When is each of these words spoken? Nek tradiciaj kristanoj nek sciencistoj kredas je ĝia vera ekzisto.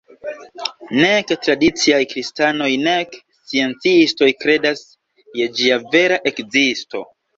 Nek 1.01 1.33
tradiciaj 1.47 1.99
kristanoj 2.13 2.69
nek 2.85 3.13
sciencistoj 3.51 4.31
kredas 4.45 4.83
je 5.43 5.49
ĝia 5.61 5.79
vera 5.97 6.19
ekzisto. 6.33 7.05